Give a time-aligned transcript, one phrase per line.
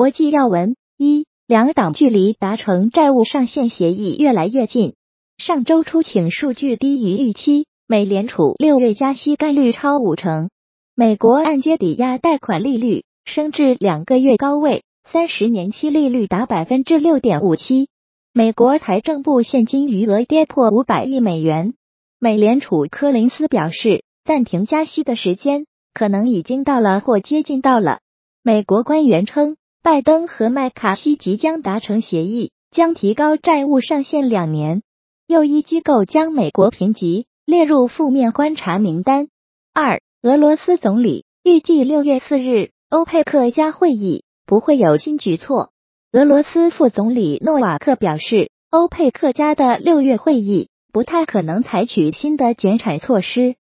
[0.00, 4.94] 国际要闻：一、两党距离达成债务上限协议越来越近。
[5.36, 10.48] 上周出请数据低于预期，美联储六月加息概率超五成。
[10.94, 17.90] 美国按揭抵押贷款利率升至两个月高位，三十年期利率达百分之六点五七。
[18.32, 21.74] 美国财政部现金余额跌破五百亿美元。
[22.18, 27.98] 美联储科林斯表示，暂停加息的时间可能已经到了或接近到了。
[28.42, 34.82] 美国官员称，拜登和麦卡锡即将达成协议，将提高债务上限两年。
[35.26, 39.28] 又一机构将美国评级列入负面观察名单。
[39.72, 45.70] 二，俄罗斯总理预计六月四日欧佩克加会议不会有新举措。
[46.12, 53.54] 俄罗斯副总理诺瓦克表示，欧佩克加的六月会议不太可能采取新的减产措施。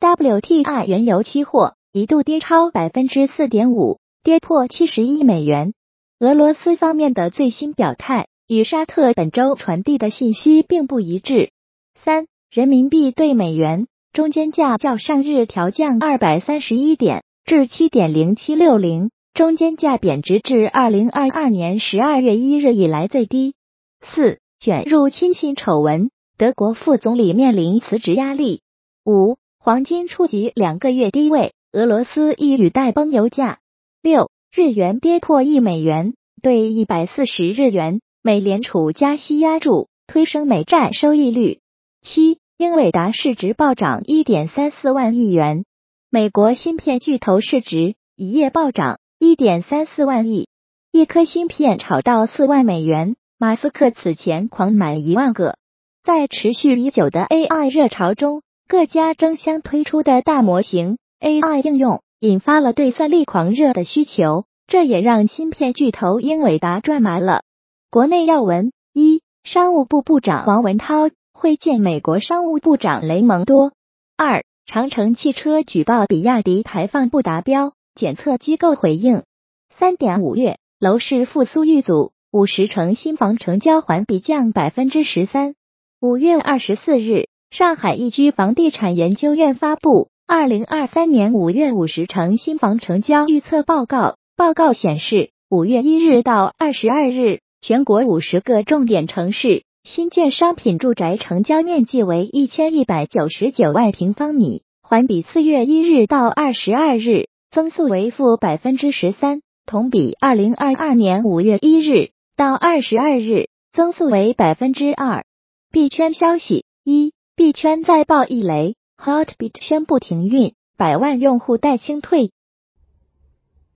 [0.00, 5.72] WTI 原油期货一度跌超百分之四点五，跌破七十一美元。
[6.18, 11.52] 俄罗斯方面的最新表态与沙特本周传递的信息并不一致。
[11.94, 19.12] 三，人民币对美元中间价较上日调降二百三十一点至七点零七六零。
[19.32, 23.54] 中间价贬值至二零二二年十二月一日以来最低。
[24.00, 28.62] 四卷入亲信丑闻，德国副总理面临辞职压力。
[29.04, 33.60] 五黄金触及两个月低位，俄罗斯一语带崩油价。
[34.06, 41.58] 六日元跌破一美元兑一百四十日元，美联储加息压住，推升美债收益率。
[42.02, 45.64] 七英伟达市值暴涨一点三四万亿元，
[46.08, 49.00] 美国芯片巨头市值一夜暴涨。
[49.18, 50.48] 一点三四万亿，
[50.92, 53.16] 一颗芯片炒到四万美元。
[53.40, 55.56] 马斯克此前狂买一万个。
[56.04, 64.44] 在持续已久的 AI 热潮中，各家争相推出的大模型 AI 应用，引发了对算力狂热的需求。
[64.66, 67.42] 这也让芯片巨头英伟达赚麻了。
[67.88, 73.72] 国内要闻：一、商务部部长王文涛会见美国商务部长雷蒙多。
[74.16, 77.74] 二、长城汽车举报比亚迪排放不达标。
[77.94, 79.22] 检测机构回应：
[79.70, 85.54] 三点五月楼市复苏遇阻，五十城新房成交环比降百分之十三。
[86.00, 94.16] 五月二十四日，上海易居房地产研究院发布二零二三年五月五十城新房成交预测报告。
[94.36, 107.28] 报告显示，五月一日到二十二日，全国五十个重点城市新建商品住宅成交面积为一千一百九十九万平方米，环比四月一日到二十二日。
[107.52, 115.24] 增速为负百分之十三，同比二零二二年五月一日到二十二日增速为百分之二。
[115.70, 122.32] 币圈消息：一，币圈再爆一雷 Heartbeat 宣布停运，百万用户待清退。